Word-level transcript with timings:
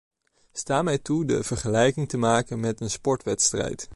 Sta 0.51 0.81
mij 0.81 0.97
toe 0.97 1.25
de 1.25 1.43
vergelijking 1.43 2.09
te 2.09 2.17
maken 2.17 2.59
met 2.59 2.81
een 2.81 2.89
sportwedstrijd. 2.89 3.89